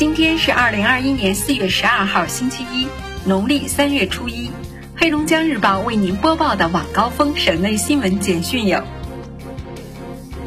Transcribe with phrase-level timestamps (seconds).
[0.00, 2.86] 今天是二零二一年四月十二号，星期一，
[3.26, 4.50] 农历三月初一。
[4.96, 8.82] 黑龙江日报为您播报的晚高峰省内新闻简讯有：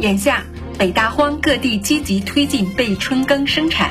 [0.00, 0.44] 眼下，
[0.78, 3.90] 北大荒各地积极推进备春耕生产。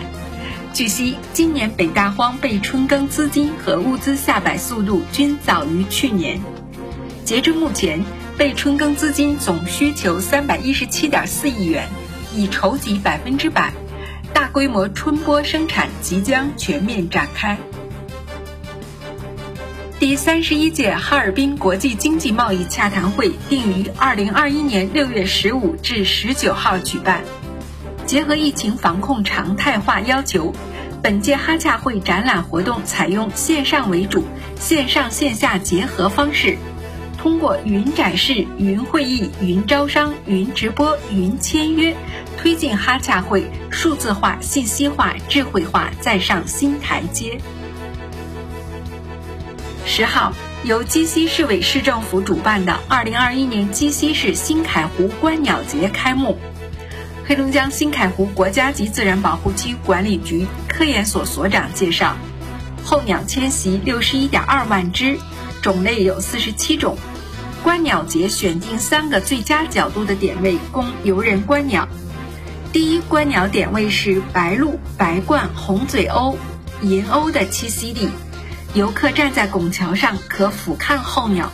[0.74, 6.40] 据悉，今年北大荒备春耕资金和物资下摆速度均早于去年。
[7.24, 8.04] 截至目前，
[8.36, 11.88] 备春耕资金总需求三百一十七点四亿元，
[12.36, 13.72] 已筹集百分之百，
[14.34, 17.58] 大规模春播生产即将全面展开。
[20.00, 27.22] 第三十一届哈尔滨国际经济贸易洽谈会定于二零二一年六月十五至十九号举办。
[28.06, 30.54] 结合疫情防控常态化要求，
[31.04, 34.26] 本届哈洽会展览活动采用线上为主、
[34.60, 36.58] 线上线下结合方式，
[37.18, 41.96] 通过云展示、云会议、云招商、云直播、云签约，
[42.38, 43.46] 推进哈洽会
[43.82, 47.42] 数字化、信息化、智慧化再上新台阶。
[49.88, 56.38] 十号，由鸡西市委市政府主办的二零二一年鸡西市新凯湖观鸟节开幕。
[57.26, 62.16] 黑龙江新凯湖国家级自然保护区管理局科研所所长介绍，
[62.84, 65.18] 候鸟迁徙六十一点二万只，
[65.64, 66.96] 种类有四十七种。
[67.64, 71.88] 观鸟节选定三个最佳角度的点位供游人观鸟。
[72.74, 76.38] 第一观鸟点位是白鹭、白鹳、红嘴鸥、
[76.82, 78.10] 银鸥的栖息地。
[78.74, 81.52] 游客站在拱桥上可俯瞰候鸟。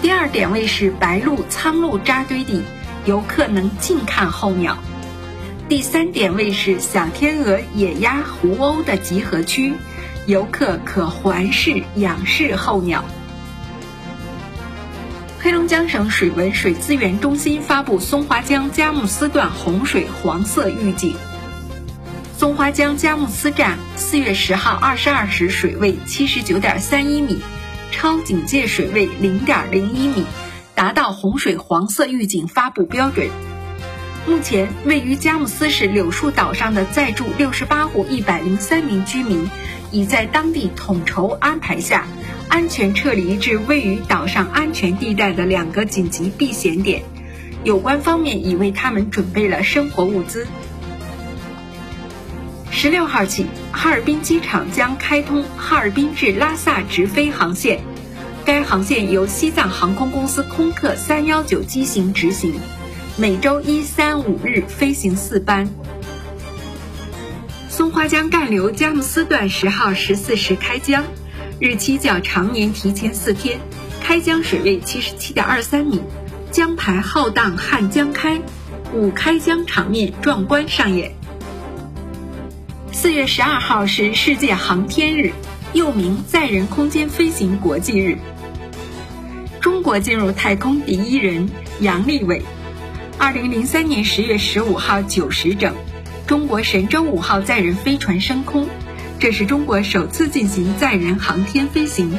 [0.00, 2.62] 第二点位是白鹭、苍鹭扎堆地，
[3.04, 4.78] 游客能近看候鸟。
[5.68, 9.74] 第三点位是小天鹅、野鸭、湖鸥的集合区，
[10.24, 13.04] 游客可环视、仰视候鸟。
[15.48, 21.16] 黑龙江省水文水资源中心发布松花江佳木斯段洪水黄色预警。
[22.36, 27.40] 松花江佳木斯站四月十号二十二时水位七十九点三一米，
[27.90, 30.26] 超警戒水位零点零一米，
[30.74, 33.30] 达到洪水黄色预警发布标准。
[34.28, 39.48] 目前，位于佳木斯市柳树岛上的在住六十八户一百零三名居民，
[39.90, 42.06] 已在当地统筹安排下，
[42.46, 47.02] 安全撤离至位于岛上安全地带的两个紧急避险点。
[47.64, 50.46] 有关方面已为他们准备了生活物资。
[52.70, 57.80] 十六号起，哈尔滨机场将开通哈尔滨至拉萨直飞航线，
[58.44, 62.54] 该航线由西藏航空公司空客三幺九机型执行，
[63.20, 65.68] 每周一、三、五日飞行四班。
[67.68, 71.02] 松花江干流佳木斯段十号十四时开江，
[71.58, 73.58] 日期较常年提前四天，
[74.00, 76.00] 开江水位七十七点二三米，
[76.52, 78.40] 江排浩荡汉江开，
[78.94, 81.10] 五开江场面壮观上演。
[82.92, 85.32] 四月十二号是世界航天日，
[85.72, 88.16] 又名载人空间飞行国际日。
[89.60, 91.50] 中国进入太空第一人
[91.80, 92.44] 杨利伟。
[93.18, 95.74] 二零零三年十月十五号九时整，
[96.28, 98.68] 中国神舟五号载人飞船升空，
[99.18, 102.16] 这是中国首次进行载人航天飞行。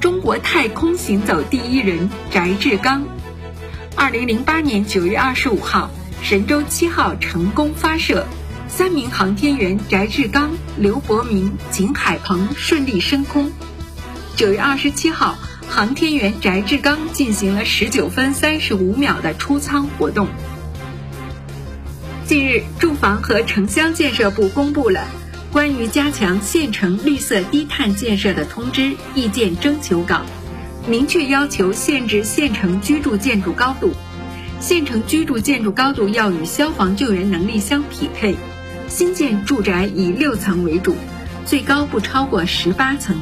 [0.00, 3.06] 中国太空行走第一人翟志刚。
[3.96, 5.90] 二零零八年九月二十五号，
[6.22, 8.26] 神舟七号成功发射。
[8.68, 13.50] 三名航天员翟志刚、刘伯明、景海鹏顺利升空。
[14.36, 15.36] 九月二十七号，
[15.68, 20.28] 航天员翟志刚进行了十九分三十五秒的出舱活动。
[22.26, 25.06] 近日，住房和城乡建设部公布了
[25.50, 30.22] 关于加强县城绿色低碳建设的通知意见征求稿，
[30.86, 33.92] 明确要求限制县城居住建筑高度，
[34.60, 38.36] 县城居住建筑高度要与消防救援能力相匹配。
[38.88, 40.94] 新建住宅以六层为主，
[41.46, 43.16] 最高不超过十八层。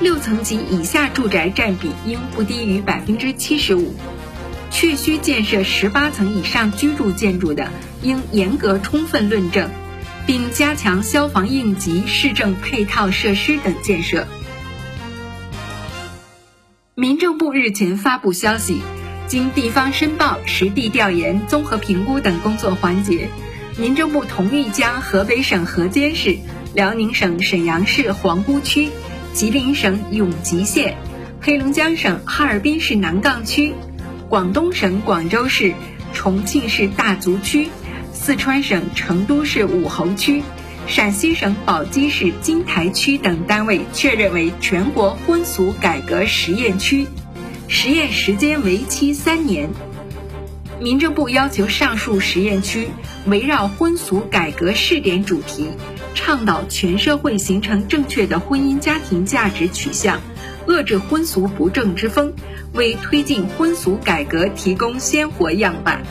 [0.00, 3.94] 六层及以下住宅占比应不低于百分之七十五。
[4.70, 7.70] 确需建设十八层以上居住建筑的，
[8.02, 9.70] 应严格充分论证，
[10.26, 14.26] 并加强消防应急、市政配套设施等建设。
[16.94, 18.82] 民政部日前发布消息，
[19.26, 23.28] 经地方申报、实地调研、综合评估等工作环节。
[23.78, 26.38] 民政部同意将河北省河间市、
[26.74, 28.90] 辽宁省沈阳市皇姑区、
[29.36, 30.96] 吉林省永吉县、
[31.42, 33.74] 黑龙江省哈尔滨市南岗区、
[34.30, 35.74] 广东省广州市、
[36.14, 37.68] 重庆市大足区、
[38.14, 40.42] 四川省成都市武侯区、
[40.86, 47.06] 陕西省宝鸡市金台区等单位确认为全国婚俗改革实验区，
[47.68, 49.68] 实验时间为期三年。
[50.80, 52.88] 民政部要求上述实验区
[53.26, 55.68] 围绕婚俗改革试点主题，
[56.16, 60.18] 倡导全社会形成正确的婚姻家庭价值取向，
[60.66, 62.32] 遏制婚俗不正之风，
[62.72, 66.02] 为推进婚俗改革提供鲜活样板。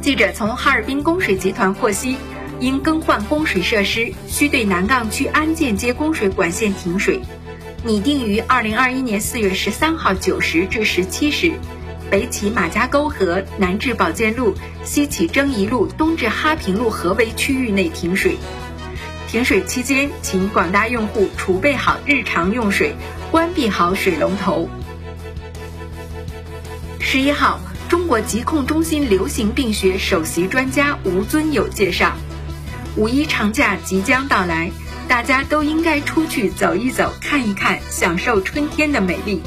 [0.00, 2.16] 记者从哈尔滨供水集团获悉，
[2.60, 7.20] 因更换供水设施，需对南岗区安建街供水管线停水，
[7.84, 11.52] 拟定于二零二一年四月十三号九时至十七时。
[12.10, 18.38] 北起马家沟河，南至保建路，西起征宜路，东至哈平路合围区域内停水。
[19.28, 22.94] 停水期间，请广大用户储备好日常用水，
[23.30, 24.70] 关闭好水龙头。
[26.98, 27.60] 十一号，
[27.90, 32.14] 中国疾控中心流行病学首席专家吴尊友介绍，
[32.96, 34.70] 五一长假即将到来，
[35.08, 39.42] 大家都应该出去走一走，看一看，享受春天的美丽。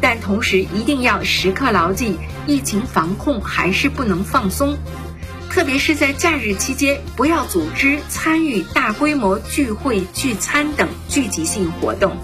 [0.00, 4.78] 但同时一定要时刻牢记，疫情防控还是不能放松，
[5.50, 12.16] 特别是在假日期间，不要组织参与大规模聚会、聚餐等聚集性活动。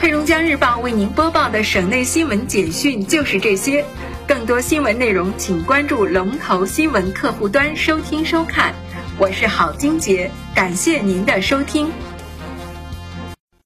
[0.00, 3.84] 黑龙江日报为您播报的省内新闻简讯就是这些，
[4.26, 8.74] 更多新闻内容请关注龙头新闻客户端收听收看。
[9.16, 11.92] 我是郝金杰，感谢您的收听。